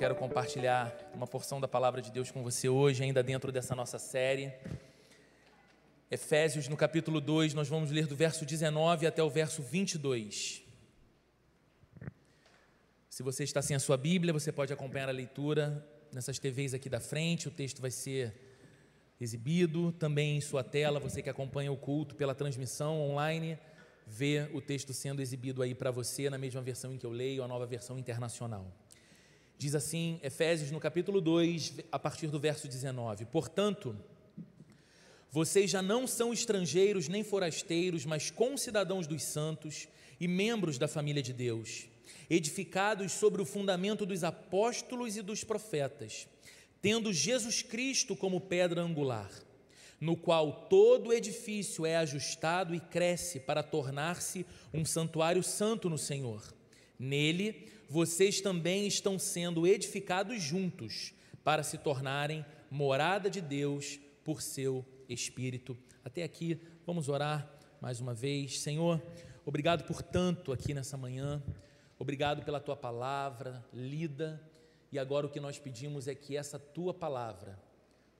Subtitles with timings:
[0.00, 3.98] quero compartilhar uma porção da palavra de Deus com você hoje, ainda dentro dessa nossa
[3.98, 4.50] série.
[6.10, 10.62] Efésios, no capítulo 2, nós vamos ler do verso 19 até o verso 22.
[13.10, 16.88] Se você está sem a sua Bíblia, você pode acompanhar a leitura nessas TVs aqui
[16.88, 18.34] da frente, o texto vai ser
[19.20, 23.58] exibido também em sua tela, você que acompanha o culto pela transmissão online,
[24.06, 27.44] vê o texto sendo exibido aí para você na mesma versão em que eu leio,
[27.44, 28.66] a nova versão internacional.
[29.60, 33.94] Diz assim, Efésios no capítulo 2, a partir do verso 19: Portanto,
[35.30, 39.86] vocês já não são estrangeiros nem forasteiros, mas concidadãos dos santos
[40.18, 41.90] e membros da família de Deus,
[42.30, 46.26] edificados sobre o fundamento dos apóstolos e dos profetas,
[46.80, 49.30] tendo Jesus Cristo como pedra angular,
[50.00, 56.59] no qual todo edifício é ajustado e cresce para tornar-se um santuário santo no Senhor.
[57.00, 64.84] Nele, vocês também estão sendo edificados juntos para se tornarem morada de Deus por seu
[65.08, 65.74] Espírito.
[66.04, 68.60] Até aqui, vamos orar mais uma vez.
[68.60, 69.02] Senhor,
[69.46, 71.42] obrigado por tanto aqui nessa manhã,
[71.98, 74.38] obrigado pela tua palavra lida,
[74.92, 77.58] e agora o que nós pedimos é que essa tua palavra,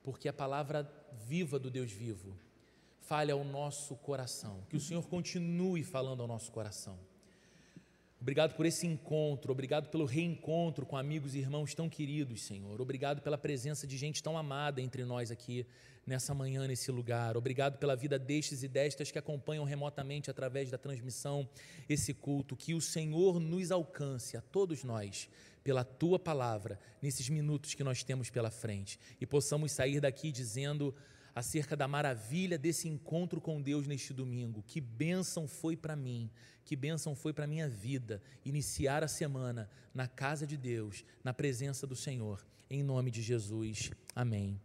[0.01, 0.91] porque a palavra
[1.27, 2.35] viva do Deus vivo,
[2.99, 7.10] fale ao nosso coração, que o Senhor continue falando ao nosso coração
[8.21, 12.79] Obrigado por esse encontro, obrigado pelo reencontro com amigos e irmãos tão queridos, Senhor.
[12.79, 15.65] Obrigado pela presença de gente tão amada entre nós aqui
[16.05, 17.35] nessa manhã, nesse lugar.
[17.35, 21.49] Obrigado pela vida destes e destas que acompanham remotamente através da transmissão
[21.89, 22.55] esse culto.
[22.55, 25.27] Que o Senhor nos alcance, a todos nós,
[25.63, 30.93] pela tua palavra, nesses minutos que nós temos pela frente, e possamos sair daqui dizendo
[31.33, 34.63] acerca da maravilha desse encontro com Deus neste domingo.
[34.63, 36.29] Que bênção foi para mim,
[36.65, 41.87] que bênção foi para minha vida iniciar a semana na casa de Deus, na presença
[41.87, 42.45] do Senhor.
[42.69, 43.91] Em nome de Jesus.
[44.15, 44.59] Amém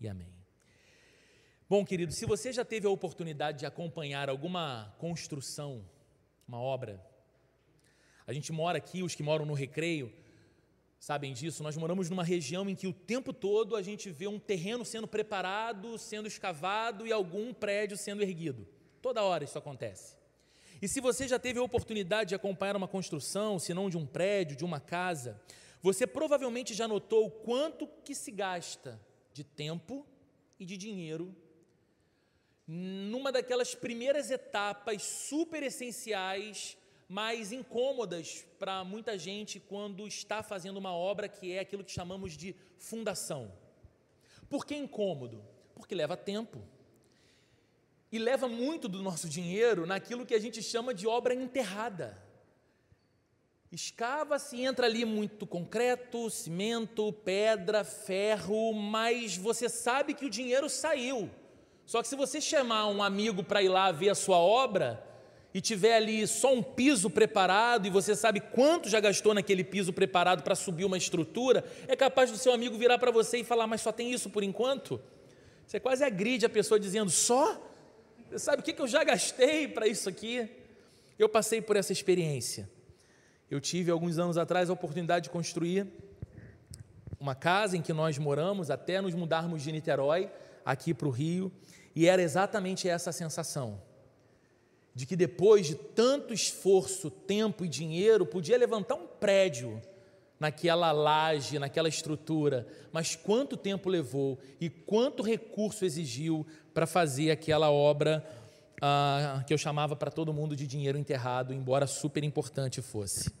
[0.00, 0.32] e amém.
[1.68, 5.84] Bom, querido, se você já teve a oportunidade de acompanhar alguma construção,
[6.48, 7.00] uma obra,
[8.26, 10.12] a gente mora aqui, os que moram no recreio,
[11.00, 14.38] sabem disso, nós moramos numa região em que o tempo todo a gente vê um
[14.38, 18.68] terreno sendo preparado, sendo escavado e algum prédio sendo erguido.
[19.00, 20.14] Toda hora isso acontece.
[20.82, 24.06] E se você já teve a oportunidade de acompanhar uma construção, se não de um
[24.06, 25.40] prédio, de uma casa,
[25.80, 29.00] você provavelmente já notou o quanto que se gasta
[29.32, 30.06] de tempo
[30.58, 31.34] e de dinheiro
[32.66, 36.76] numa daquelas primeiras etapas super essenciais
[37.10, 42.36] mais incômodas para muita gente quando está fazendo uma obra que é aquilo que chamamos
[42.36, 43.50] de fundação.
[44.48, 45.42] Por que incômodo?
[45.74, 46.62] Porque leva tempo.
[48.12, 52.16] E leva muito do nosso dinheiro naquilo que a gente chama de obra enterrada.
[53.72, 61.28] Escava-se, entra ali muito concreto, cimento, pedra, ferro, mas você sabe que o dinheiro saiu.
[61.84, 65.09] Só que se você chamar um amigo para ir lá ver a sua obra,
[65.52, 69.92] e tiver ali só um piso preparado e você sabe quanto já gastou naquele piso
[69.92, 73.66] preparado para subir uma estrutura, é capaz do seu amigo virar para você e falar:
[73.66, 75.00] Mas só tem isso por enquanto?
[75.66, 77.60] Você quase agride a pessoa dizendo: Só?
[78.28, 80.48] Você sabe o que eu já gastei para isso aqui?
[81.18, 82.70] Eu passei por essa experiência.
[83.50, 85.86] Eu tive alguns anos atrás a oportunidade de construir
[87.18, 90.30] uma casa em que nós moramos até nos mudarmos de Niterói
[90.64, 91.52] aqui para o Rio,
[91.94, 93.89] e era exatamente essa a sensação
[95.00, 99.80] de que depois de tanto esforço, tempo e dinheiro, podia levantar um prédio
[100.38, 107.70] naquela laje, naquela estrutura, mas quanto tempo levou e quanto recurso exigiu para fazer aquela
[107.70, 108.22] obra
[108.78, 113.32] ah, que eu chamava para todo mundo de dinheiro enterrado, embora super importante fosse.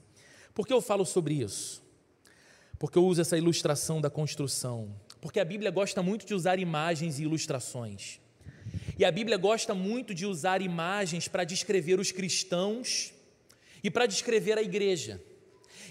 [0.54, 1.82] Por que eu falo sobre isso?
[2.78, 4.88] Porque eu uso essa ilustração da construção.
[5.20, 8.18] Porque a Bíblia gosta muito de usar imagens e ilustrações.
[9.00, 13.14] E a Bíblia gosta muito de usar imagens para descrever os cristãos
[13.82, 15.18] e para descrever a igreja.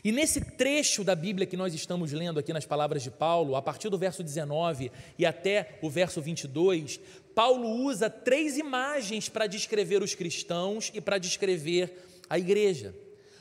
[0.04, 3.64] E nesse trecho da Bíblia que nós estamos lendo aqui nas palavras de Paulo, a
[3.64, 7.00] partir do verso 19 e até o verso 22,
[7.34, 11.92] Paulo usa três imagens para descrever os cristãos e para descrever
[12.30, 12.94] a igreja.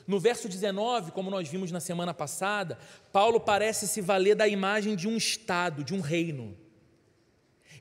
[0.07, 2.75] No verso 19, como nós vimos na semana passada,
[3.13, 6.57] Paulo parece se valer da imagem de um estado, de um reino.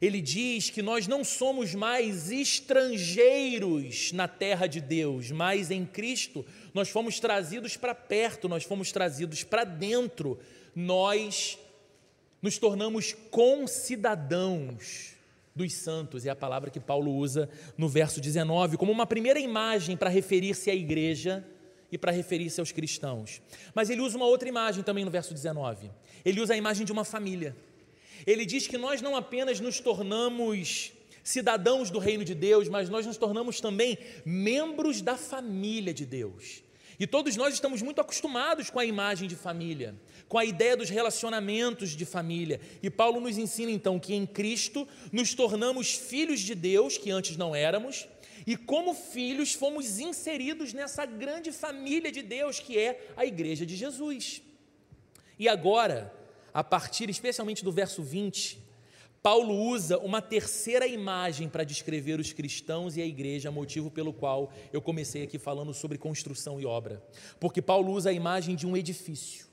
[0.00, 6.46] Ele diz que nós não somos mais estrangeiros na terra de Deus, mas em Cristo
[6.72, 10.38] nós fomos trazidos para perto, nós fomos trazidos para dentro,
[10.74, 11.58] nós
[12.40, 15.14] nos tornamos concidadãos
[15.54, 19.96] dos santos, é a palavra que Paulo usa no verso 19, como uma primeira imagem
[19.96, 21.44] para referir-se à igreja
[21.90, 23.42] e para referir-se aos cristãos.
[23.74, 25.90] Mas ele usa uma outra imagem também no verso 19.
[26.24, 27.56] Ele usa a imagem de uma família.
[28.26, 30.92] Ele diz que nós não apenas nos tornamos
[31.22, 36.62] cidadãos do reino de Deus, mas nós nos tornamos também membros da família de Deus.
[36.98, 39.94] E todos nós estamos muito acostumados com a imagem de família,
[40.26, 42.60] com a ideia dos relacionamentos de família.
[42.82, 47.36] E Paulo nos ensina então que em Cristo nos tornamos filhos de Deus, que antes
[47.36, 48.08] não éramos,
[48.44, 53.76] e como filhos fomos inseridos nessa grande família de Deus que é a igreja de
[53.76, 54.42] Jesus.
[55.38, 56.12] E agora,
[56.52, 58.68] a partir especialmente do verso 20,
[59.22, 64.52] Paulo usa uma terceira imagem para descrever os cristãos e a igreja, motivo pelo qual
[64.72, 67.02] eu comecei aqui falando sobre construção e obra.
[67.40, 69.46] Porque Paulo usa a imagem de um edifício.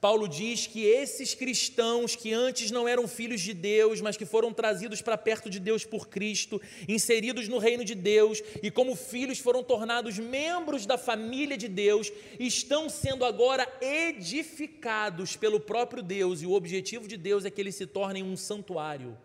[0.00, 4.52] Paulo diz que esses cristãos que antes não eram filhos de Deus, mas que foram
[4.52, 9.38] trazidos para perto de Deus por Cristo, inseridos no reino de Deus e como filhos
[9.38, 16.46] foram tornados membros da família de Deus, estão sendo agora edificados pelo próprio Deus, e
[16.46, 19.18] o objetivo de Deus é que eles se tornem um santuário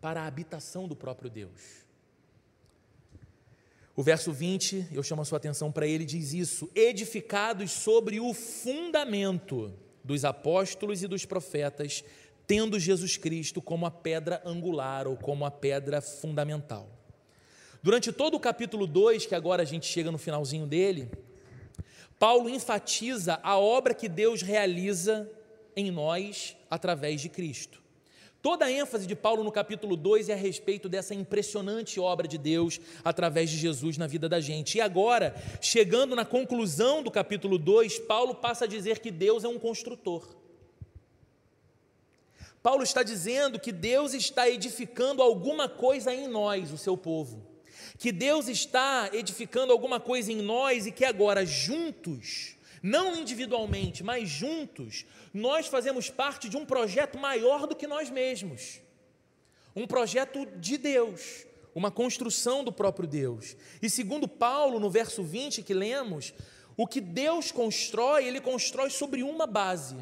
[0.00, 1.81] para a habitação do próprio Deus.
[3.94, 8.32] O verso 20, eu chamo a sua atenção para ele, diz isso: edificados sobre o
[8.32, 9.72] fundamento
[10.02, 12.02] dos apóstolos e dos profetas,
[12.46, 16.88] tendo Jesus Cristo como a pedra angular ou como a pedra fundamental.
[17.82, 21.10] Durante todo o capítulo 2, que agora a gente chega no finalzinho dele,
[22.18, 25.28] Paulo enfatiza a obra que Deus realiza
[25.76, 27.81] em nós através de Cristo.
[28.42, 32.36] Toda a ênfase de Paulo no capítulo 2 é a respeito dessa impressionante obra de
[32.36, 34.78] Deus através de Jesus na vida da gente.
[34.78, 39.48] E agora, chegando na conclusão do capítulo 2, Paulo passa a dizer que Deus é
[39.48, 40.26] um construtor.
[42.60, 47.46] Paulo está dizendo que Deus está edificando alguma coisa em nós, o seu povo.
[47.96, 54.28] Que Deus está edificando alguma coisa em nós e que agora, juntos, não individualmente, mas
[54.28, 58.80] juntos, nós fazemos parte de um projeto maior do que nós mesmos.
[59.74, 63.56] Um projeto de Deus, uma construção do próprio Deus.
[63.80, 66.34] E segundo Paulo, no verso 20 que lemos,
[66.76, 69.96] o que Deus constrói, ele constrói sobre uma base.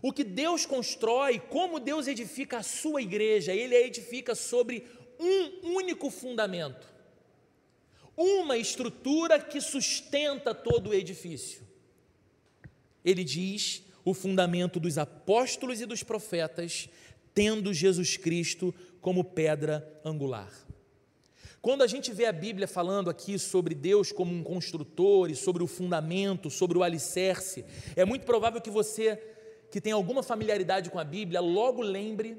[0.00, 4.86] O que Deus constrói, como Deus edifica a sua igreja, ele a edifica sobre
[5.18, 6.93] um único fundamento
[8.16, 11.62] uma estrutura que sustenta todo o edifício.
[13.04, 16.88] Ele diz o fundamento dos apóstolos e dos profetas,
[17.34, 20.52] tendo Jesus Cristo como pedra angular.
[21.60, 25.62] Quando a gente vê a Bíblia falando aqui sobre Deus como um construtor e sobre
[25.62, 27.64] o fundamento, sobre o alicerce,
[27.96, 29.16] é muito provável que você,
[29.70, 32.36] que tem alguma familiaridade com a Bíblia, logo lembre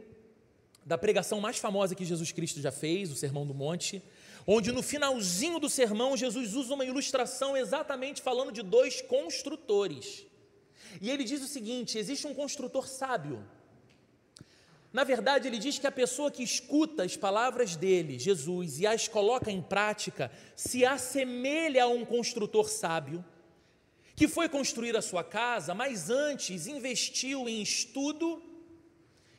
[0.86, 4.04] da pregação mais famosa que Jesus Cristo já fez, o Sermão do Monte,
[4.48, 10.26] onde no finalzinho do sermão Jesus usa uma ilustração exatamente falando de dois construtores.
[11.02, 13.44] E ele diz o seguinte: existe um construtor sábio.
[14.94, 19.10] Na verdade, ele diz que a pessoa que escuta as palavras dele, Jesus, e as
[19.10, 23.24] coloca em prática, se assemelha a um construtor sábio,
[24.16, 28.42] que foi construir a sua casa, mas antes investiu em estudo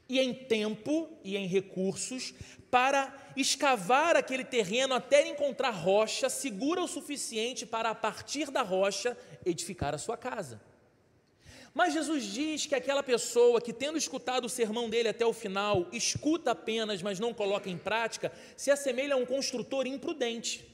[0.08, 2.32] e em tempo e em recursos
[2.70, 9.16] para escavar aquele terreno até encontrar rocha segura o suficiente para, a partir da rocha,
[9.44, 10.60] edificar a sua casa.
[11.74, 15.86] Mas Jesus diz que aquela pessoa que, tendo escutado o sermão dele até o final,
[15.92, 20.66] escuta apenas, mas não coloca em prática, se assemelha a um construtor imprudente,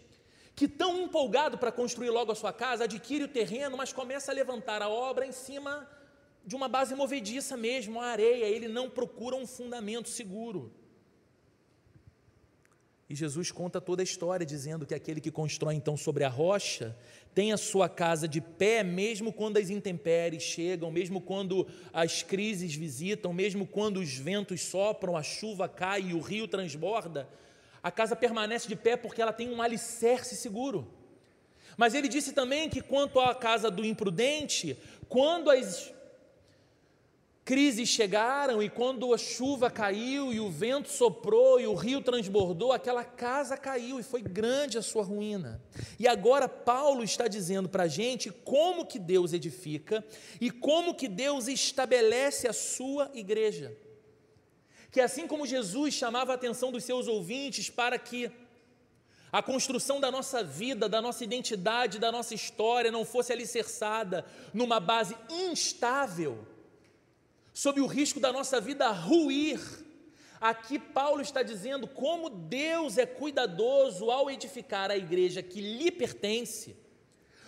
[0.54, 4.34] que, tão empolgado para construir logo a sua casa, adquire o terreno, mas começa a
[4.34, 5.88] levantar a obra em cima
[6.44, 10.72] de uma base movediça mesmo, a areia, ele não procura um fundamento seguro.
[13.08, 16.96] E Jesus conta toda a história, dizendo que aquele que constrói então sobre a rocha
[17.34, 22.74] tem a sua casa de pé, mesmo quando as intempéries chegam, mesmo quando as crises
[22.74, 27.28] visitam, mesmo quando os ventos sopram, a chuva cai e o rio transborda.
[27.82, 30.88] A casa permanece de pé porque ela tem um alicerce seguro.
[31.76, 34.74] Mas ele disse também que quanto à casa do imprudente,
[35.06, 35.92] quando as
[37.44, 42.72] crises chegaram e quando a chuva caiu e o vento soprou e o rio transbordou,
[42.72, 45.60] aquela casa caiu e foi grande a sua ruína.
[45.98, 50.04] E agora Paulo está dizendo para a gente como que Deus edifica
[50.40, 53.76] e como que Deus estabelece a sua igreja.
[54.90, 58.30] Que assim como Jesus chamava a atenção dos seus ouvintes para que
[59.32, 64.78] a construção da nossa vida, da nossa identidade, da nossa história não fosse alicerçada numa
[64.78, 66.46] base instável,
[67.52, 69.60] sob o risco da nossa vida ruir,
[70.42, 76.76] Aqui Paulo está dizendo como Deus é cuidadoso ao edificar a igreja que lhe pertence,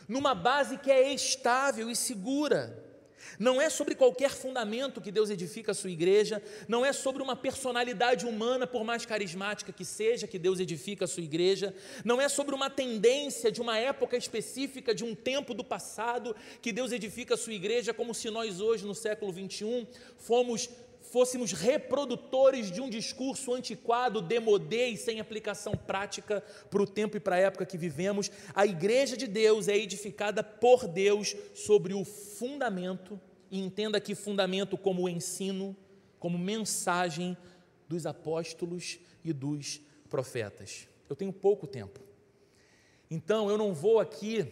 [0.06, 2.83] numa base que é estável e segura.
[3.38, 7.36] Não é sobre qualquer fundamento que Deus edifica a sua igreja, não é sobre uma
[7.36, 12.28] personalidade humana, por mais carismática que seja, que Deus edifica a sua igreja, não é
[12.28, 17.34] sobre uma tendência de uma época específica, de um tempo do passado, que Deus edifica
[17.34, 19.86] a sua igreja, como se nós hoje, no século 21,
[20.18, 20.68] fomos
[21.14, 27.20] fôssemos reprodutores de um discurso antiquado, demodê e sem aplicação prática para o tempo e
[27.20, 28.32] para a época que vivemos.
[28.52, 34.76] A igreja de Deus é edificada por Deus sobre o fundamento, e entenda aqui fundamento
[34.76, 35.76] como ensino,
[36.18, 37.36] como mensagem
[37.88, 39.80] dos apóstolos e dos
[40.10, 40.88] profetas.
[41.08, 42.00] Eu tenho pouco tempo.
[43.08, 44.48] Então, eu não vou aqui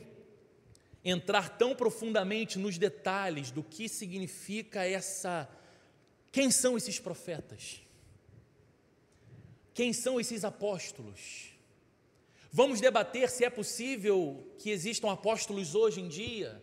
[1.05, 5.49] entrar tão profundamente nos detalhes do que significa essa
[6.33, 7.83] quem são esses profetas?
[9.75, 11.53] Quem são esses apóstolos?
[12.51, 16.61] Vamos debater se é possível que existam apóstolos hoje em dia.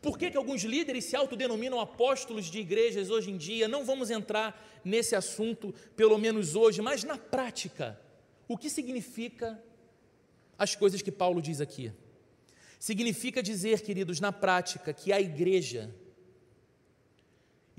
[0.00, 3.68] Por que, que alguns líderes se autodenominam apóstolos de igrejas hoje em dia?
[3.68, 8.00] Não vamos entrar nesse assunto, pelo menos hoje, mas na prática,
[8.48, 9.62] o que significa
[10.58, 11.92] as coisas que Paulo diz aqui?
[12.78, 15.94] Significa dizer, queridos, na prática, que a igreja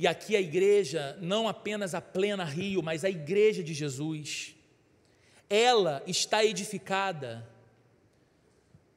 [0.01, 4.55] e aqui a igreja, não apenas a plena Rio, mas a igreja de Jesus,
[5.47, 7.47] ela está edificada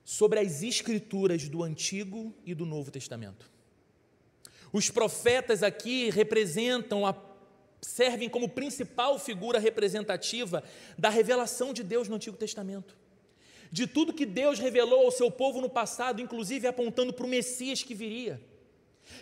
[0.03, 3.51] sobre as escrituras do Antigo e do Novo Testamento.
[4.73, 7.15] Os profetas aqui representam a
[7.83, 10.65] servem como principal figura representativa
[10.97, 12.97] da revelação de Deus no Antigo Testamento.
[13.71, 17.83] De tudo que Deus revelou ao seu povo no passado, inclusive apontando para o Messias
[17.83, 18.41] que viria.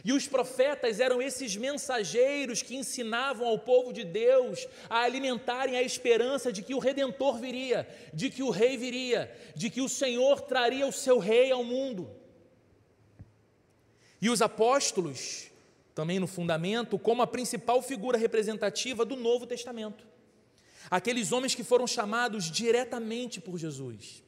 [0.05, 5.83] E os profetas eram esses mensageiros que ensinavam ao povo de Deus a alimentarem a
[5.83, 10.41] esperança de que o redentor viria, de que o rei viria, de que o Senhor
[10.41, 12.11] traria o seu rei ao mundo.
[14.21, 15.51] E os apóstolos,
[15.95, 20.07] também no fundamento, como a principal figura representativa do Novo Testamento.
[20.91, 24.23] Aqueles homens que foram chamados diretamente por Jesus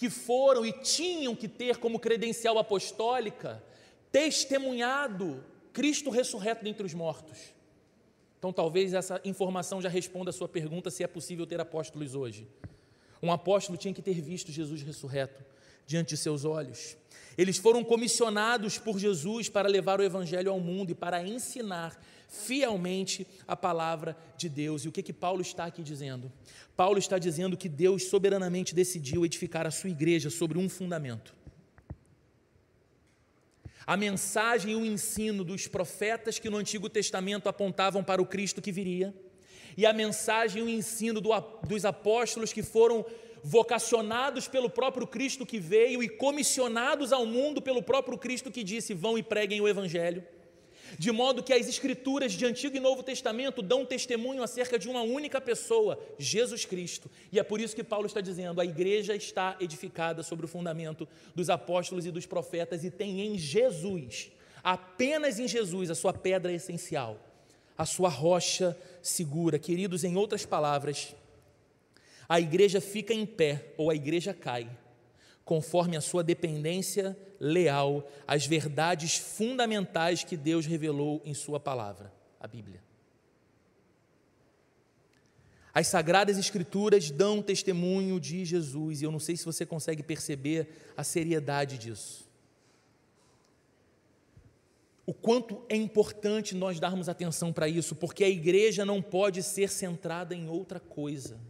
[0.00, 3.62] que foram e tinham que ter como credencial apostólica
[4.10, 7.38] testemunhado Cristo ressurreto dentre os mortos.
[8.38, 12.48] Então, talvez essa informação já responda a sua pergunta se é possível ter apóstolos hoje.
[13.22, 15.44] Um apóstolo tinha que ter visto Jesus ressurreto
[15.86, 16.96] diante de seus olhos.
[17.36, 23.26] Eles foram comissionados por Jesus para levar o Evangelho ao mundo e para ensinar fielmente
[23.46, 24.84] a palavra de Deus.
[24.84, 26.32] E o que, que Paulo está aqui dizendo?
[26.76, 31.39] Paulo está dizendo que Deus soberanamente decidiu edificar a sua igreja sobre um fundamento
[33.90, 38.62] a mensagem e o ensino dos profetas que no Antigo Testamento apontavam para o Cristo
[38.62, 39.12] que viria,
[39.76, 41.30] e a mensagem e o ensino do,
[41.66, 43.04] dos apóstolos que foram
[43.42, 48.94] vocacionados pelo próprio Cristo que veio e comissionados ao mundo pelo próprio Cristo que disse:
[48.94, 50.22] vão e preguem o Evangelho
[50.98, 55.02] de modo que as escrituras de Antigo e Novo Testamento dão testemunho acerca de uma
[55.02, 57.10] única pessoa, Jesus Cristo.
[57.30, 61.06] E é por isso que Paulo está dizendo: a igreja está edificada sobre o fundamento
[61.34, 64.30] dos apóstolos e dos profetas e tem em Jesus,
[64.62, 67.18] apenas em Jesus, a sua pedra essencial,
[67.76, 69.58] a sua rocha segura.
[69.58, 71.14] Queridos, em outras palavras,
[72.28, 74.68] a igreja fica em pé ou a igreja cai
[75.50, 82.46] conforme a sua dependência leal às verdades fundamentais que Deus revelou em Sua palavra, a
[82.46, 82.80] Bíblia.
[85.74, 90.68] As Sagradas Escrituras dão testemunho de Jesus, e eu não sei se você consegue perceber
[90.96, 92.30] a seriedade disso.
[95.04, 99.68] O quanto é importante nós darmos atenção para isso, porque a igreja não pode ser
[99.68, 101.40] centrada em outra coisa.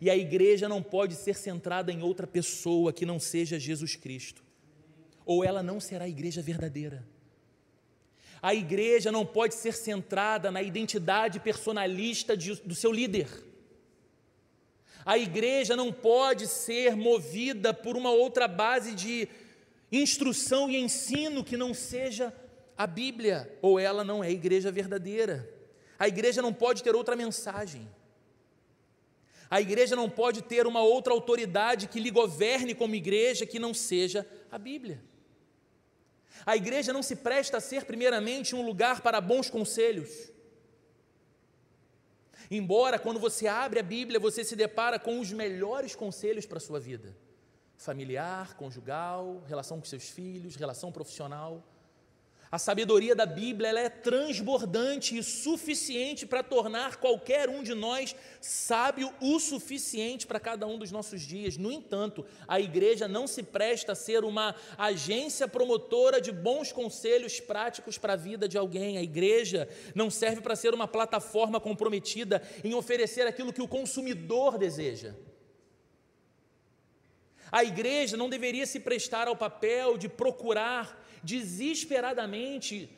[0.00, 4.42] E a igreja não pode ser centrada em outra pessoa que não seja Jesus Cristo.
[5.24, 7.06] Ou ela não será a igreja verdadeira.
[8.42, 13.28] A igreja não pode ser centrada na identidade personalista de, do seu líder.
[15.04, 19.28] A igreja não pode ser movida por uma outra base de
[19.90, 22.32] instrução e ensino que não seja
[22.76, 25.48] a Bíblia, ou ela não é a igreja verdadeira.
[25.98, 27.88] A igreja não pode ter outra mensagem.
[29.50, 33.72] A igreja não pode ter uma outra autoridade que lhe governe como igreja que não
[33.72, 35.02] seja a Bíblia.
[36.44, 40.30] A igreja não se presta a ser, primeiramente, um lugar para bons conselhos.
[42.50, 46.60] Embora, quando você abre a Bíblia, você se depara com os melhores conselhos para a
[46.60, 47.16] sua vida:
[47.76, 51.64] familiar, conjugal, relação com seus filhos, relação profissional.
[52.50, 58.14] A sabedoria da Bíblia ela é transbordante e suficiente para tornar qualquer um de nós
[58.40, 61.56] sábio o suficiente para cada um dos nossos dias.
[61.56, 67.40] No entanto, a igreja não se presta a ser uma agência promotora de bons conselhos
[67.40, 68.96] práticos para a vida de alguém.
[68.96, 74.56] A igreja não serve para ser uma plataforma comprometida em oferecer aquilo que o consumidor
[74.56, 75.14] deseja.
[77.50, 82.88] A igreja não deveria se prestar ao papel de procurar desesperadamente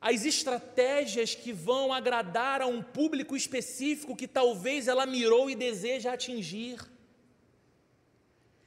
[0.00, 6.12] as estratégias que vão agradar a um público específico que talvez ela mirou e deseja
[6.12, 6.78] atingir.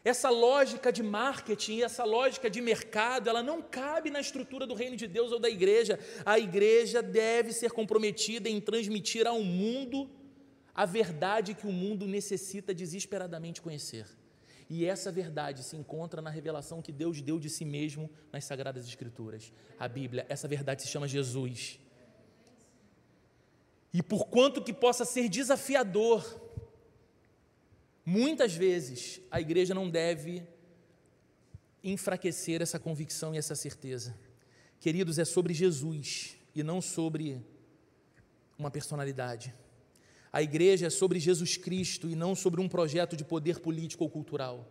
[0.03, 4.97] Essa lógica de marketing, essa lógica de mercado, ela não cabe na estrutura do reino
[4.97, 5.99] de Deus ou da igreja.
[6.25, 10.09] A igreja deve ser comprometida em transmitir ao mundo
[10.73, 14.05] a verdade que o mundo necessita desesperadamente conhecer.
[14.73, 18.87] E essa verdade se encontra na revelação que Deus deu de si mesmo nas Sagradas
[18.87, 19.51] Escrituras.
[19.77, 21.77] A Bíblia, essa verdade se chama Jesus.
[23.93, 26.23] E por quanto que possa ser desafiador,
[28.05, 30.47] muitas vezes a igreja não deve
[31.83, 34.17] enfraquecer essa convicção e essa certeza.
[34.79, 37.45] Queridos, é sobre Jesus e não sobre
[38.57, 39.53] uma personalidade.
[40.33, 44.09] A igreja é sobre Jesus Cristo e não sobre um projeto de poder político ou
[44.09, 44.65] cultural.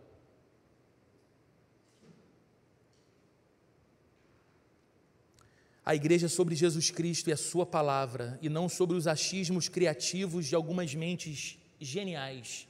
[5.85, 9.67] A igreja é sobre Jesus Cristo e a Sua palavra, e não sobre os achismos
[9.67, 12.67] criativos de algumas mentes geniais,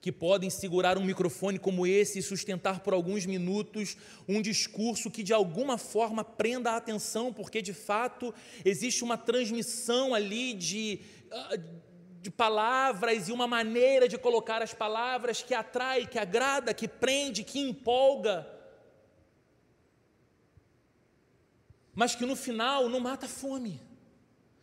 [0.00, 3.96] que podem segurar um microfone como esse e sustentar por alguns minutos
[4.28, 8.32] um discurso que de alguma forma prenda a atenção, porque de fato
[8.64, 11.00] existe uma transmissão ali de
[11.32, 11.58] ah,
[12.24, 17.44] de palavras e uma maneira de colocar as palavras que atrai, que agrada, que prende,
[17.44, 18.50] que empolga,
[21.94, 23.78] mas que no final não mata a fome,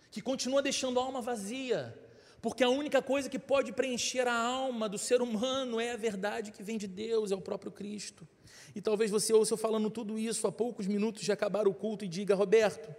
[0.09, 1.95] que continua deixando a alma vazia,
[2.41, 6.51] porque a única coisa que pode preencher a alma do ser humano é a verdade
[6.51, 8.27] que vem de Deus, é o próprio Cristo.
[8.73, 12.03] E talvez você ouça eu falando tudo isso há poucos minutos de acabar o culto
[12.03, 12.89] e diga, Roberto,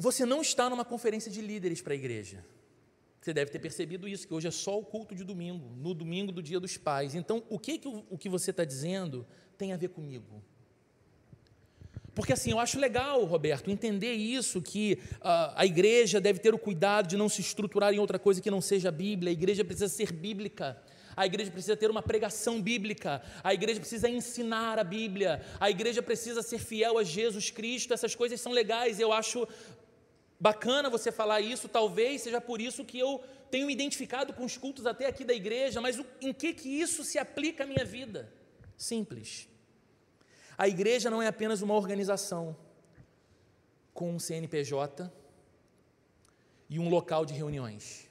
[0.00, 2.42] você não está numa conferência de líderes para a igreja.
[3.20, 6.32] Você deve ter percebido isso, que hoje é só o culto de domingo, no domingo
[6.32, 7.14] do dia dos pais.
[7.14, 9.26] Então, o que, que o que você está dizendo
[9.58, 10.42] tem a ver comigo?
[12.14, 16.58] Porque assim, eu acho legal, Roberto, entender isso, que uh, a igreja deve ter o
[16.58, 19.64] cuidado de não se estruturar em outra coisa que não seja a Bíblia, a igreja
[19.64, 20.82] precisa ser bíblica,
[21.16, 26.02] a igreja precisa ter uma pregação bíblica, a igreja precisa ensinar a Bíblia, a igreja
[26.02, 29.46] precisa ser fiel a Jesus Cristo, essas coisas são legais, eu acho
[30.40, 34.56] Bacana você falar isso, talvez seja por isso que eu tenho me identificado com os
[34.56, 38.32] cultos até aqui da igreja, mas em que que isso se aplica à minha vida?
[38.74, 39.46] Simples.
[40.56, 42.56] A igreja não é apenas uma organização
[43.92, 45.12] com um CNPJ
[46.70, 48.08] e um local de reuniões.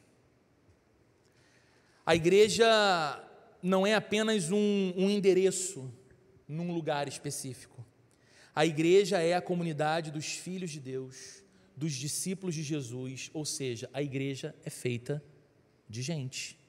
[2.06, 2.68] A igreja
[3.62, 5.92] não é apenas um, um endereço
[6.48, 7.84] num lugar específico.
[8.54, 11.39] A igreja é a comunidade dos filhos de Deus
[11.80, 15.24] dos discípulos de Jesus, ou seja, a igreja é feita
[15.88, 16.60] de gente.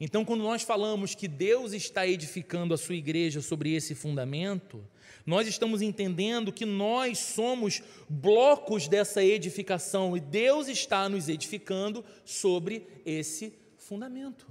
[0.00, 4.84] Então, quando nós falamos que Deus está edificando a sua igreja sobre esse fundamento,
[5.24, 12.88] nós estamos entendendo que nós somos blocos dessa edificação e Deus está nos edificando sobre
[13.06, 14.48] esse fundamento.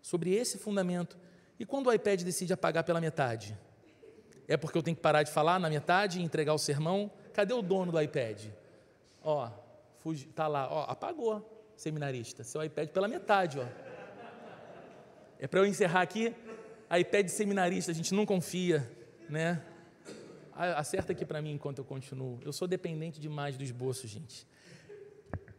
[0.00, 1.18] Sobre esse fundamento.
[1.60, 3.54] E quando o iPad decide apagar pela metade?
[4.46, 7.12] É porque eu tenho que parar de falar na metade e entregar o sermão?
[7.38, 8.46] Cadê o dono do iPad?
[9.22, 9.48] Ó,
[10.00, 13.66] fugi, tá lá, ó, apagou, seminarista, seu iPad pela metade, ó.
[15.38, 16.34] É para eu encerrar aqui,
[16.90, 18.90] iPad seminarista, a gente não confia,
[19.28, 19.62] né?
[20.52, 22.40] Acerta aqui para mim enquanto eu continuo.
[22.44, 24.44] Eu sou dependente demais do esboço, gente.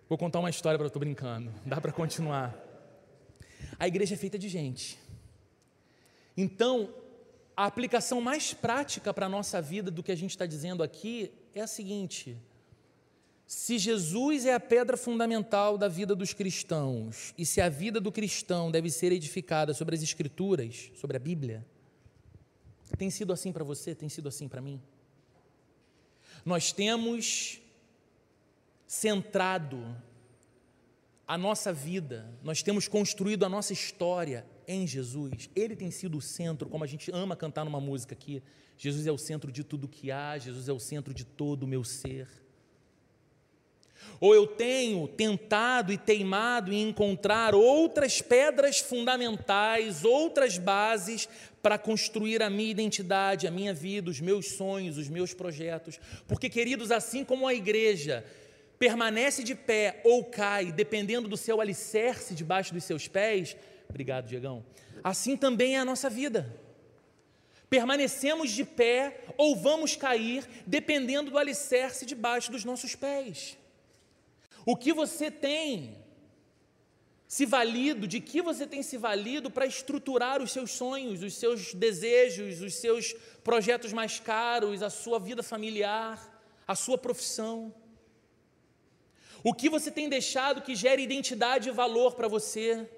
[0.09, 1.49] Vou contar uma história para eu tô brincando.
[1.65, 2.57] Dá para continuar.
[3.79, 4.99] A igreja é feita de gente.
[6.35, 6.93] Então,
[7.55, 11.38] a aplicação mais prática para a nossa vida do que a gente está dizendo aqui
[11.53, 12.37] é a seguinte:
[13.45, 18.11] se Jesus é a pedra fundamental da vida dos cristãos, e se a vida do
[18.11, 21.65] cristão deve ser edificada sobre as Escrituras, sobre a Bíblia,
[22.97, 24.81] tem sido assim para você, tem sido assim para mim?
[26.45, 27.59] Nós temos
[28.87, 29.95] centrado
[31.27, 35.49] a nossa vida, nós temos construído a nossa história em Jesus.
[35.55, 38.41] Ele tem sido o centro, como a gente ama cantar numa música aqui.
[38.77, 41.67] Jesus é o centro de tudo que há, Jesus é o centro de todo o
[41.67, 42.27] meu ser.
[44.21, 51.27] Ou eu tenho tentado e teimado em encontrar outras pedras fundamentais, outras bases
[51.61, 55.99] para construir a minha identidade, a minha vida, os meus sonhos, os meus projetos.
[56.27, 58.23] Porque, queridos, assim como a igreja
[58.77, 63.57] permanece de pé ou cai, dependendo do seu alicerce debaixo dos seus pés,
[63.89, 64.63] obrigado, Diegão,
[65.03, 66.53] assim também é a nossa vida.
[67.69, 73.57] Permanecemos de pé ou vamos cair, dependendo do alicerce debaixo dos nossos pés.
[74.65, 75.97] O que você tem
[77.27, 81.75] se valido, de que você tem se valido para estruturar os seus sonhos, os seus
[81.75, 87.71] desejos, os seus projetos mais caros, a sua vida familiar, a sua profissão.
[89.43, 92.89] O que você tem deixado que gere identidade e valor para você?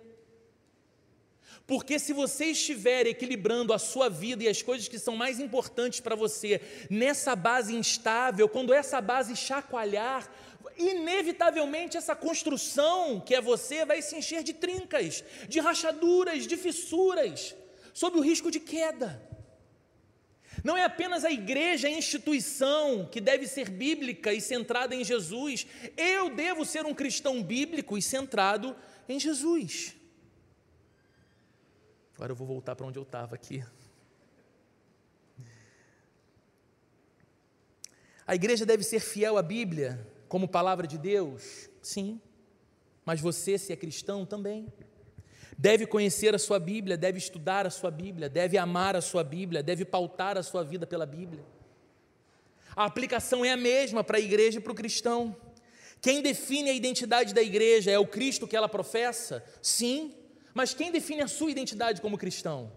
[1.67, 5.99] Porque se você estiver equilibrando a sua vida e as coisas que são mais importantes
[5.99, 10.29] para você nessa base instável, quando essa base chacoalhar,
[10.77, 17.55] inevitavelmente essa construção que é você vai se encher de trincas, de rachaduras, de fissuras,
[17.93, 19.29] sob o risco de queda.
[20.63, 25.65] Não é apenas a igreja, a instituição que deve ser bíblica e centrada em Jesus.
[25.95, 28.75] Eu devo ser um cristão bíblico e centrado
[29.07, 29.95] em Jesus.
[32.21, 33.63] Agora eu vou voltar para onde eu estava aqui.
[38.27, 41.67] A igreja deve ser fiel à Bíblia como palavra de Deus?
[41.81, 42.21] Sim.
[43.03, 44.71] Mas você, se é cristão, também.
[45.57, 49.63] Deve conhecer a sua Bíblia, deve estudar a sua Bíblia, deve amar a sua Bíblia,
[49.63, 51.43] deve pautar a sua vida pela Bíblia.
[52.75, 55.35] A aplicação é a mesma para a igreja e para o cristão.
[55.99, 59.43] Quem define a identidade da igreja é o Cristo que ela professa?
[59.59, 60.20] Sim.
[60.53, 62.71] Mas quem define a sua identidade como cristão?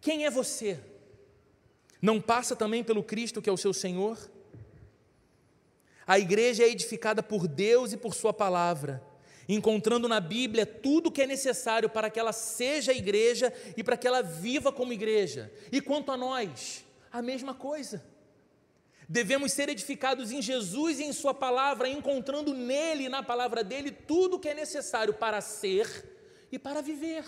[0.00, 0.78] Quem é você?
[2.00, 4.18] Não passa também pelo Cristo que é o seu Senhor?
[6.06, 9.00] A igreja é edificada por Deus e por Sua palavra,
[9.48, 13.96] encontrando na Bíblia tudo o que é necessário para que ela seja igreja e para
[13.96, 15.52] que ela viva como igreja.
[15.70, 18.04] E quanto a nós, a mesma coisa.
[19.08, 23.92] Devemos ser edificados em Jesus e em Sua palavra, encontrando nele e na palavra dele
[23.92, 26.19] tudo o que é necessário para ser
[26.50, 27.24] e para viver.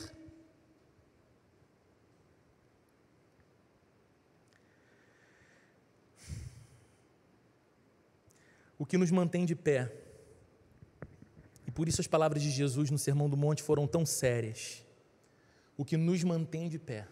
[8.82, 9.96] o que nos mantém de pé.
[11.64, 14.84] E por isso as palavras de Jesus no Sermão do Monte foram tão sérias.
[15.76, 17.06] O que nos mantém de pé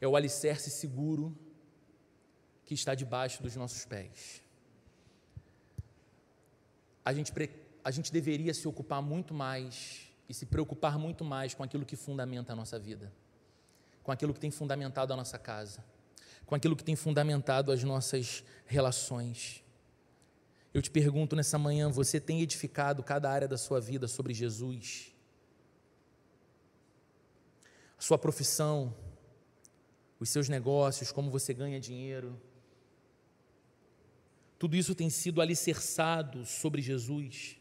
[0.00, 1.36] é o alicerce seguro
[2.64, 4.40] que está debaixo dos nossos pés.
[7.04, 7.30] A gente,
[7.84, 11.96] a gente deveria se ocupar muito mais e se preocupar muito mais com aquilo que
[11.96, 13.12] fundamenta a nossa vida,
[14.02, 15.84] com aquilo que tem fundamentado a nossa casa,
[16.44, 19.62] com aquilo que tem fundamentado as nossas relações.
[20.72, 25.12] Eu te pergunto nessa manhã: você tem edificado cada área da sua vida sobre Jesus?
[27.98, 28.94] A sua profissão,
[30.20, 32.40] os seus negócios, como você ganha dinheiro.
[34.58, 37.58] Tudo isso tem sido alicerçado sobre Jesus?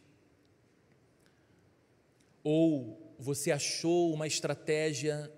[2.46, 5.32] Ou você achou uma estratégia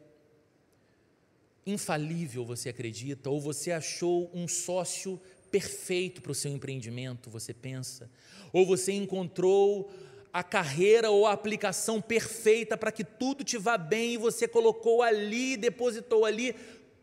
[1.65, 3.29] infalível, você acredita?
[3.29, 5.17] Ou você achou um sócio
[5.49, 8.11] perfeito para o seu empreendimento, você pensa?
[8.51, 9.89] Ou você encontrou
[10.33, 15.01] a carreira ou a aplicação perfeita para que tudo te vá bem e você colocou
[15.01, 16.53] ali, depositou ali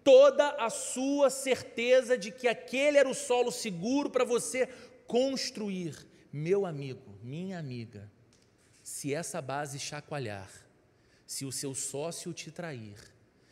[0.05, 4.69] toda a sua certeza de que aquele era o solo seguro para você
[5.07, 5.97] construir.
[6.31, 8.13] Meu amigo, minha amiga,
[8.85, 10.51] se essa base chacoalhar,
[11.27, 12.99] se o seu sócio te trair,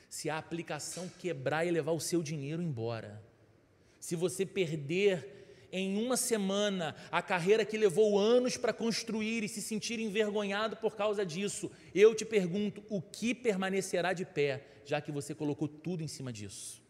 [0.06, 3.24] se a aplicação quebrar e levar o seu dinheiro embora,
[3.98, 9.62] se você perder em uma semana a carreira que levou anos para construir e se
[9.62, 15.10] sentir envergonhado por causa disso, eu te pergunto: o que permanecerá de pé, já que
[15.10, 16.82] você colocou tudo em cima disso?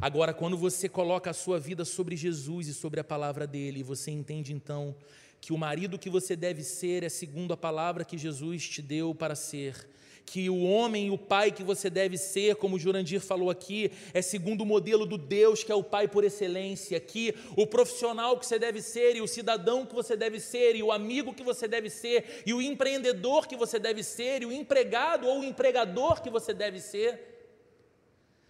[0.00, 4.10] Agora, quando você coloca a sua vida sobre Jesus e sobre a palavra dele, você
[4.10, 4.94] entende então
[5.40, 9.14] que o marido que você deve ser é segundo a palavra que Jesus te deu
[9.14, 9.88] para ser.
[10.24, 14.20] Que o homem e o pai que você deve ser, como Jurandir falou aqui, é
[14.20, 18.44] segundo o modelo do Deus que é o pai por excelência, que o profissional que
[18.44, 21.68] você deve ser, e o cidadão que você deve ser, e o amigo que você
[21.68, 26.20] deve ser, e o empreendedor que você deve ser, e o empregado ou o empregador
[26.20, 27.35] que você deve ser,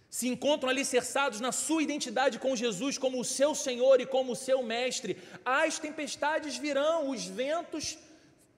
[0.09, 4.35] se encontram alicerçados na sua identidade com Jesus como o seu Senhor e como o
[4.35, 7.97] seu Mestre, as tempestades virão, os ventos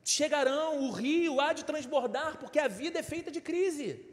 [0.03, 4.05] chegarão, o rio há de transbordar, porque a vida é feita de crise.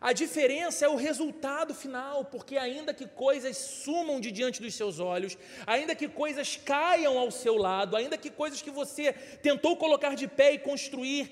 [0.00, 4.98] A diferença é o resultado final, porque ainda que coisas sumam de diante dos seus
[4.98, 9.12] olhos, ainda que coisas caiam ao seu lado, ainda que coisas que você
[9.42, 11.30] tentou colocar de pé e construir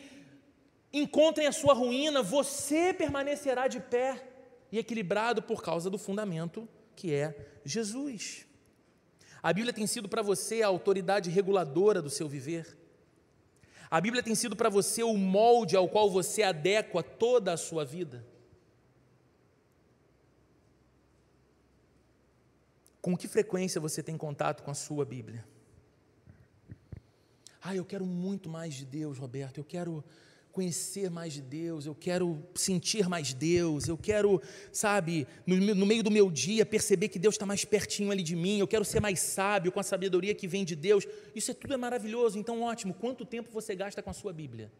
[0.92, 4.22] encontrem a sua ruína, você permanecerá de pé
[4.70, 8.46] e equilibrado por causa do fundamento que é Jesus.
[9.42, 12.76] A Bíblia tem sido para você a autoridade reguladora do seu viver.
[13.90, 17.84] A Bíblia tem sido para você o molde ao qual você adequa toda a sua
[17.84, 18.26] vida.
[23.00, 25.46] Com que frequência você tem contato com a sua Bíblia?
[27.62, 29.58] Ah, eu quero muito mais de Deus, Roberto.
[29.58, 30.04] Eu quero
[30.58, 34.42] conhecer mais de Deus, eu quero sentir mais Deus, eu quero,
[34.72, 38.34] sabe, no, no meio do meu dia perceber que Deus está mais pertinho ali de
[38.34, 41.06] mim, eu quero ser mais sábio com a sabedoria que vem de Deus.
[41.32, 42.92] Isso é tudo é maravilhoso, então ótimo.
[42.92, 44.72] Quanto tempo você gasta com a sua Bíblia?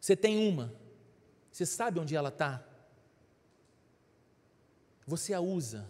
[0.00, 0.74] Você tem uma,
[1.52, 2.66] você sabe onde ela está?
[5.06, 5.88] Você a usa?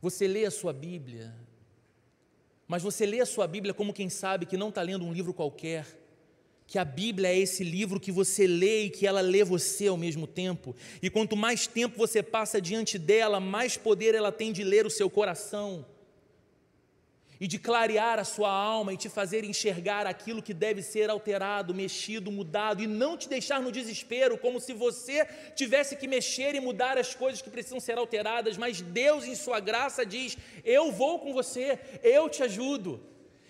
[0.00, 1.34] Você lê a sua Bíblia?
[2.66, 5.34] Mas você lê a sua Bíblia como quem sabe que não está lendo um livro
[5.34, 5.86] qualquer,
[6.66, 9.96] que a Bíblia é esse livro que você lê e que ela lê você ao
[9.96, 10.74] mesmo tempo.
[11.02, 14.90] E quanto mais tempo você passa diante dela, mais poder ela tem de ler o
[14.90, 15.84] seu coração
[17.44, 21.74] e de clarear a sua alma e te fazer enxergar aquilo que deve ser alterado,
[21.74, 26.60] mexido, mudado e não te deixar no desespero, como se você tivesse que mexer e
[26.60, 31.18] mudar as coisas que precisam ser alteradas, mas Deus, em Sua graça, diz: Eu vou
[31.18, 32.98] com você, eu te ajudo.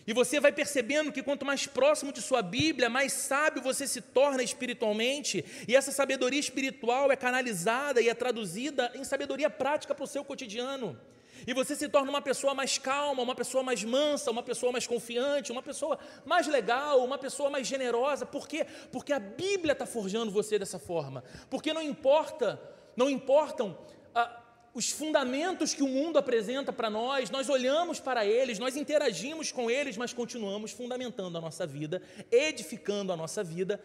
[0.04, 4.00] E você vai percebendo que quanto mais próximo de sua Bíblia, mais sábio você se
[4.00, 10.02] torna espiritualmente, e essa sabedoria espiritual é canalizada e é traduzida em sabedoria prática para
[10.04, 10.98] o seu cotidiano.
[11.46, 14.87] E você se torna uma pessoa mais calma, uma pessoa mais mansa, uma pessoa mais
[14.87, 18.24] confiante, uma pessoa mais legal, uma pessoa mais generosa.
[18.24, 18.66] Por quê?
[18.90, 21.22] Porque a Bíblia está forjando você dessa forma.
[21.50, 22.61] Porque não importa,
[22.96, 23.76] não importam
[24.14, 29.52] ah, os fundamentos que o mundo apresenta para nós, nós olhamos para eles, nós interagimos
[29.52, 33.80] com eles, mas continuamos fundamentando a nossa vida, edificando a nossa vida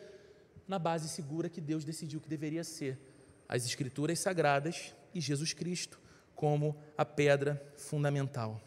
[0.68, 2.98] na base segura que Deus decidiu que deveria ser.
[3.48, 6.00] As Escrituras Sagradas e Jesus Cristo
[6.40, 8.62] como a pedra fundamental.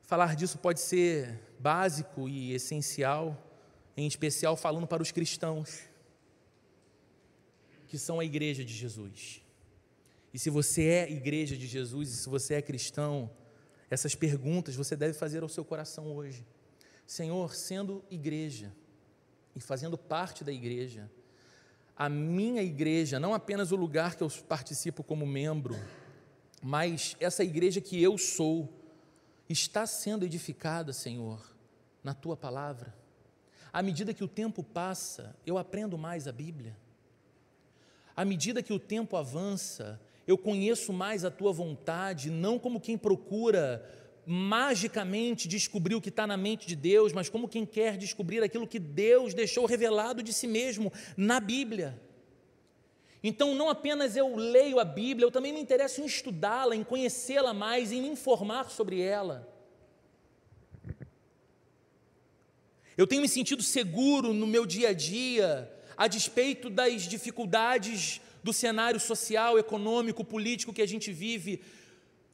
[0.00, 3.40] Falar disso pode ser básico e essencial,
[3.96, 5.82] em especial falando para os cristãos,
[7.86, 9.40] que são a igreja de Jesus.
[10.34, 13.30] E se você é igreja de Jesus, e se você é cristão,
[13.88, 16.44] essas perguntas você deve fazer ao seu coração hoje.
[17.06, 18.74] Senhor, sendo igreja
[19.54, 21.08] e fazendo parte da igreja,
[22.02, 25.78] a minha igreja, não apenas o lugar que eu participo como membro,
[26.60, 28.68] mas essa igreja que eu sou,
[29.48, 31.40] está sendo edificada, Senhor,
[32.02, 32.92] na tua palavra.
[33.72, 36.76] À medida que o tempo passa, eu aprendo mais a Bíblia.
[38.16, 42.98] À medida que o tempo avança, eu conheço mais a tua vontade, não como quem
[42.98, 43.80] procura
[44.24, 48.66] magicamente descobrir o que está na mente de Deus, mas como quem quer descobrir aquilo
[48.66, 52.00] que Deus deixou revelado de si mesmo na Bíblia.
[53.22, 57.54] Então, não apenas eu leio a Bíblia, eu também me interesso em estudá-la, em conhecê-la
[57.54, 59.48] mais, em me informar sobre ela.
[62.96, 68.52] Eu tenho me sentido seguro no meu dia a dia, a despeito das dificuldades do
[68.52, 71.62] cenário social, econômico, político que a gente vive,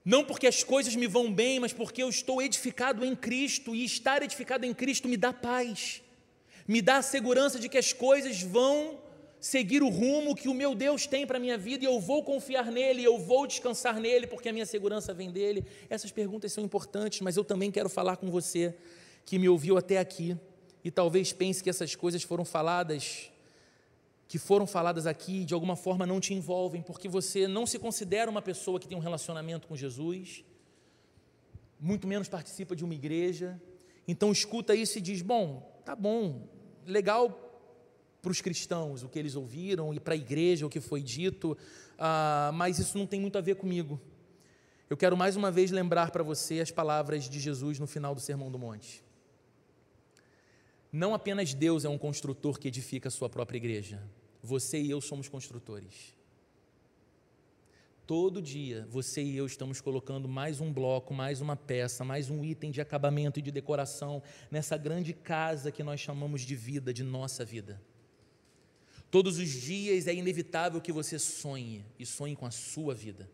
[0.05, 3.85] não porque as coisas me vão bem, mas porque eu estou edificado em Cristo e
[3.85, 6.03] estar edificado em Cristo me dá paz,
[6.67, 8.99] me dá a segurança de que as coisas vão
[9.41, 12.23] seguir o rumo que o meu Deus tem para a minha vida e eu vou
[12.23, 15.65] confiar nele, eu vou descansar nele, porque a minha segurança vem dele.
[15.89, 18.75] Essas perguntas são importantes, mas eu também quero falar com você
[19.25, 20.37] que me ouviu até aqui
[20.85, 23.31] e talvez pense que essas coisas foram faladas
[24.29, 28.31] que foram faladas aqui de alguma forma não te envolvem, porque você não se considera
[28.31, 30.45] uma pessoa que tem um relacionamento com Jesus,
[31.81, 33.61] muito menos participa de uma igreja.
[34.07, 36.47] Então escuta isso e diz: bom, tá bom,
[36.87, 37.47] legal
[38.21, 41.57] para os cristãos o que eles ouviram e para a igreja o que foi dito,
[41.99, 43.99] ah, mas isso não tem muito a ver comigo.
[44.91, 48.21] Eu quero mais uma vez lembrar para você as palavras de Jesus no final do
[48.21, 49.03] Sermão do Monte.
[50.93, 54.03] Não apenas Deus é um construtor que edifica a sua própria igreja,
[54.43, 56.17] você e eu somos construtores.
[58.07, 62.43] Todo dia, você e eu estamos colocando mais um bloco, mais uma peça, mais um
[62.43, 67.03] item de acabamento e de decoração nessa grande casa que nós chamamos de vida, de
[67.03, 67.83] nossa vida.
[69.11, 73.29] Todos os dias é inevitável que você sonhe e sonhe com a sua vida.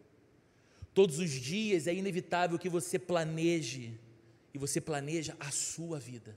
[0.92, 3.96] Todos os dias é inevitável que você planeje
[4.52, 6.36] e você planeja a sua vida.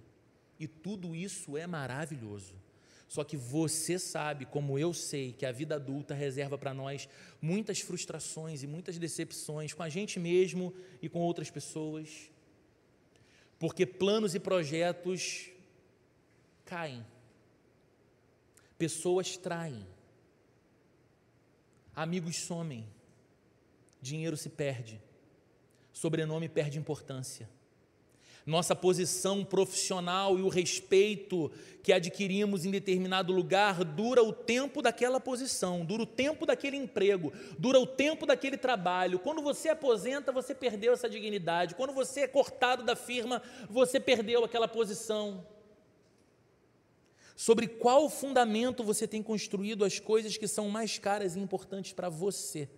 [0.59, 2.55] E tudo isso é maravilhoso.
[3.07, 7.07] Só que você sabe, como eu sei, que a vida adulta reserva para nós
[7.41, 12.29] muitas frustrações e muitas decepções com a gente mesmo e com outras pessoas.
[13.57, 15.49] Porque planos e projetos
[16.65, 17.05] caem,
[18.77, 19.87] pessoas traem,
[21.95, 22.85] amigos somem,
[24.01, 25.01] dinheiro se perde,
[25.93, 27.49] sobrenome perde importância
[28.47, 31.51] nossa posição profissional e o respeito
[31.83, 37.33] que adquirimos em determinado lugar dura o tempo daquela posição, dura o tempo daquele emprego,
[37.59, 39.19] dura o tempo daquele trabalho.
[39.19, 41.75] Quando você aposenta, você perdeu essa dignidade.
[41.75, 45.45] Quando você é cortado da firma, você perdeu aquela posição.
[47.35, 52.07] Sobre qual fundamento você tem construído as coisas que são mais caras e importantes para
[52.07, 52.69] você?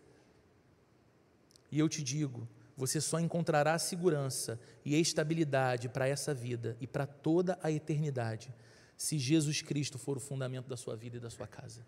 [1.72, 2.48] E eu te digo,
[2.80, 8.54] você só encontrará segurança e estabilidade para essa vida e para toda a eternidade
[8.96, 11.86] se Jesus Cristo for o fundamento da sua vida e da sua casa.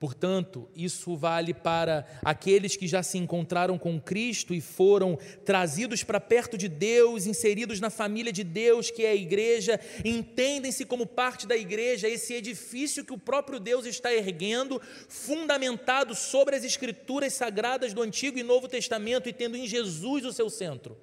[0.00, 6.18] Portanto, isso vale para aqueles que já se encontraram com Cristo e foram trazidos para
[6.18, 11.46] perto de Deus, inseridos na família de Deus, que é a igreja, entendem-se como parte
[11.46, 17.92] da igreja, esse edifício que o próprio Deus está erguendo, fundamentado sobre as escrituras sagradas
[17.92, 20.96] do Antigo e Novo Testamento e tendo em Jesus o seu centro.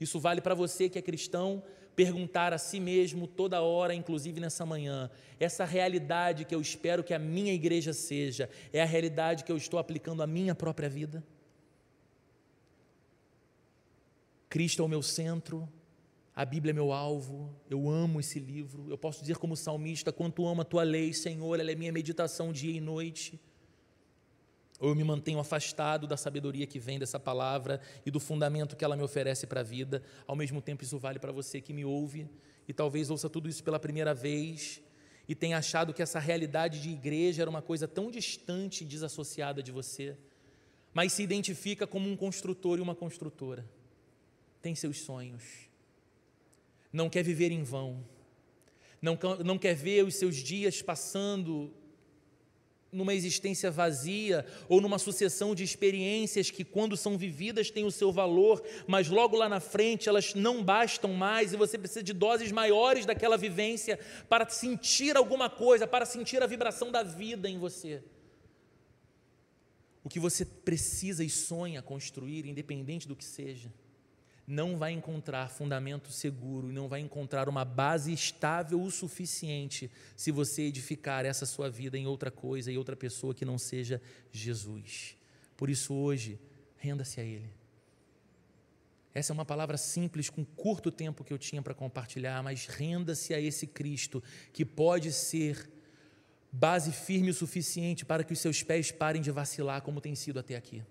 [0.00, 1.62] Isso vale para você que é cristão,
[1.96, 7.14] perguntar a si mesmo toda hora, inclusive nessa manhã, essa realidade que eu espero que
[7.14, 11.24] a minha igreja seja, é a realidade que eu estou aplicando à minha própria vida?
[14.50, 15.66] Cristo é o meu centro,
[16.34, 20.46] a Bíblia é meu alvo, eu amo esse livro, eu posso dizer como salmista, quanto
[20.46, 23.40] amo a tua lei, Senhor, ela é minha meditação dia e noite.
[24.78, 28.84] Ou eu me mantenho afastado da sabedoria que vem dessa palavra e do fundamento que
[28.84, 30.02] ela me oferece para a vida.
[30.26, 32.28] Ao mesmo tempo, isso vale para você que me ouve
[32.68, 34.82] e talvez ouça tudo isso pela primeira vez
[35.28, 39.62] e tenha achado que essa realidade de igreja era uma coisa tão distante e desassociada
[39.62, 40.16] de você,
[40.94, 43.64] mas se identifica como um construtor e uma construtora.
[44.62, 45.42] Tem seus sonhos,
[46.92, 48.04] não quer viver em vão,
[49.02, 51.72] não, não quer ver os seus dias passando
[52.96, 58.10] numa existência vazia ou numa sucessão de experiências que, quando são vividas, têm o seu
[58.10, 62.50] valor, mas logo lá na frente elas não bastam mais e você precisa de doses
[62.50, 68.02] maiores daquela vivência para sentir alguma coisa, para sentir a vibração da vida em você.
[70.02, 73.70] O que você precisa e sonha construir, independente do que seja
[74.46, 80.62] não vai encontrar fundamento seguro não vai encontrar uma base estável o suficiente se você
[80.62, 85.16] edificar essa sua vida em outra coisa e outra pessoa que não seja Jesus.
[85.56, 86.38] Por isso, hoje,
[86.76, 87.50] renda-se a Ele.
[89.12, 93.32] Essa é uma palavra simples, com curto tempo que eu tinha para compartilhar, mas renda-se
[93.32, 95.68] a esse Cristo que pode ser
[96.52, 100.38] base firme o suficiente para que os seus pés parem de vacilar, como tem sido
[100.38, 100.82] até aqui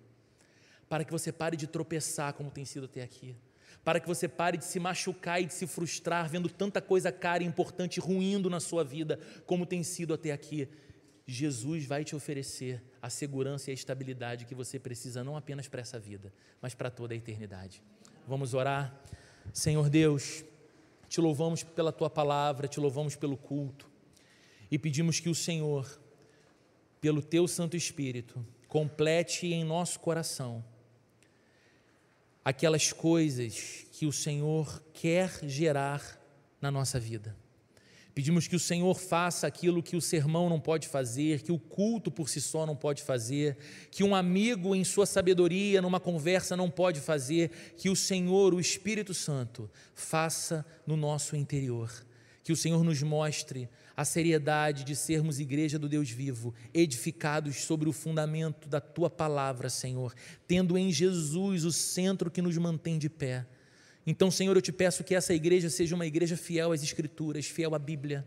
[0.88, 3.36] para que você pare de tropeçar como tem sido até aqui,
[3.84, 7.44] para que você pare de se machucar e de se frustrar vendo tanta coisa cara
[7.44, 10.68] e importante ruindo na sua vida como tem sido até aqui.
[11.28, 15.82] Jesus vai te oferecer a segurança e a estabilidade que você precisa não apenas para
[15.82, 17.82] essa vida, mas para toda a eternidade.
[18.28, 18.96] Vamos orar.
[19.54, 20.44] Senhor Deus,
[21.08, 23.90] te louvamos pela tua palavra, te louvamos pelo culto
[24.70, 26.00] e pedimos que o Senhor,
[27.00, 30.64] pelo teu Santo Espírito, complete em nosso coração
[32.46, 36.22] aquelas coisas que o Senhor quer gerar
[36.62, 37.36] na nossa vida.
[38.14, 42.10] Pedimos que o Senhor faça aquilo que o sermão não pode fazer, que o culto
[42.10, 43.58] por si só não pode fazer,
[43.92, 48.60] que um amigo em sua sabedoria, numa conversa, não pode fazer, que o Senhor, o
[48.60, 51.92] Espírito Santo, faça no nosso interior.
[52.42, 57.88] Que o Senhor nos mostre a seriedade de sermos igreja do Deus vivo, edificados sobre
[57.88, 60.14] o fundamento da tua palavra, Senhor,
[60.48, 63.46] tendo em Jesus o centro que nos mantém de pé.
[64.06, 67.74] Então, Senhor, eu te peço que essa igreja seja uma igreja fiel às Escrituras, fiel
[67.74, 68.26] à Bíblia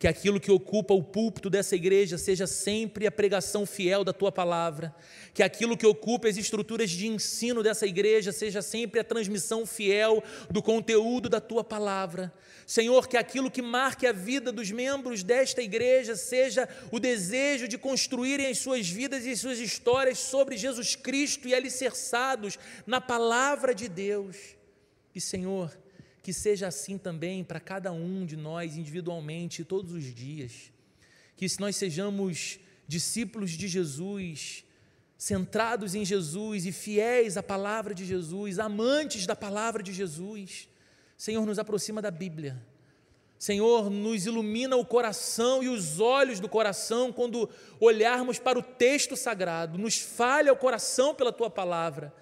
[0.00, 4.32] que aquilo que ocupa o púlpito dessa igreja seja sempre a pregação fiel da tua
[4.32, 4.96] palavra,
[5.34, 10.24] que aquilo que ocupa as estruturas de ensino dessa igreja seja sempre a transmissão fiel
[10.50, 12.32] do conteúdo da tua palavra.
[12.66, 17.76] Senhor, que aquilo que marque a vida dos membros desta igreja seja o desejo de
[17.76, 23.74] construírem as suas vidas e as suas histórias sobre Jesus Cristo e alicerçados na palavra
[23.74, 24.56] de Deus.
[25.14, 25.76] E, Senhor,
[26.22, 30.70] que seja assim também para cada um de nós individualmente, todos os dias.
[31.36, 34.64] Que se nós sejamos discípulos de Jesus,
[35.16, 40.68] centrados em Jesus e fiéis à palavra de Jesus, amantes da palavra de Jesus,
[41.16, 42.60] Senhor, nos aproxima da Bíblia.
[43.38, 47.48] Senhor, nos ilumina o coração e os olhos do coração quando
[47.78, 52.12] olharmos para o texto sagrado, nos falha o coração pela tua palavra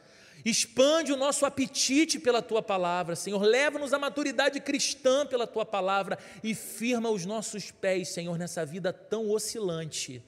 [0.48, 3.42] Expande o nosso apetite pela tua palavra, Senhor.
[3.42, 8.90] Leva-nos à maturidade cristã pela tua palavra e firma os nossos pés, Senhor, nessa vida
[8.90, 10.22] tão oscilante,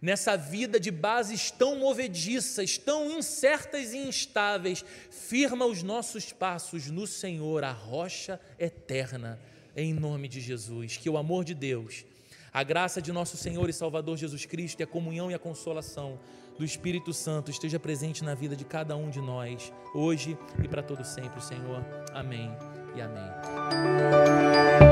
[0.00, 4.82] nessa vida de bases tão movediças, tão incertas e instáveis.
[5.10, 9.38] Firma os nossos passos no Senhor, a rocha eterna,
[9.76, 10.96] em nome de Jesus.
[10.96, 12.06] Que o amor de Deus,
[12.54, 16.18] a graça de nosso Senhor e Salvador Jesus Cristo e a comunhão e a consolação
[16.58, 20.82] do Espírito Santo esteja presente na vida de cada um de nós, hoje e para
[20.82, 21.84] todo sempre, Senhor.
[22.12, 22.50] Amém
[22.94, 24.91] e amém.